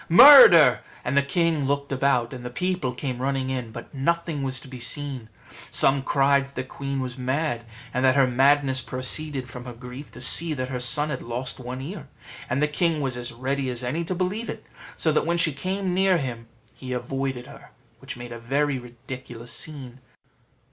murder!" 0.09 0.79
and 1.05 1.15
the 1.15 1.21
king 1.21 1.65
looked 1.67 1.91
about, 1.91 2.33
and 2.33 2.43
the 2.43 2.49
people 2.49 2.91
came 2.91 3.21
running 3.21 3.51
in; 3.51 3.71
but 3.71 3.93
nothing 3.93 4.41
was 4.41 4.59
to 4.59 4.67
be 4.67 4.79
seen. 4.79 5.29
Some 5.69 6.01
cried 6.01 6.47
that 6.47 6.55
the 6.55 6.63
queen 6.63 7.01
was 7.01 7.19
mad, 7.19 7.65
and 7.93 8.03
that 8.03 8.15
her 8.15 8.25
madness 8.25 8.81
proceeded 8.81 9.47
from 9.47 9.65
her 9.65 9.73
grief 9.73 10.11
to 10.13 10.19
see 10.19 10.55
that 10.55 10.69
her 10.69 10.79
son 10.79 11.09
had 11.11 11.21
lost 11.21 11.59
one 11.59 11.81
ear; 11.81 12.07
and 12.49 12.63
the 12.63 12.67
king 12.67 12.99
was 12.99 13.15
as 13.15 13.31
ready 13.31 13.69
as 13.69 13.83
any 13.83 14.03
to 14.05 14.15
believe 14.15 14.49
it, 14.49 14.65
so 14.97 15.11
that 15.11 15.23
when 15.27 15.37
she 15.37 15.53
came 15.53 15.93
near 15.93 16.17
him 16.17 16.47
he 16.73 16.93
avoided 16.93 17.45
her, 17.45 17.69
which 17.99 18.17
made 18.17 18.31
a 18.31 18.39
very 18.39 18.79
ridiculous 18.79 19.53
scene. 19.53 19.99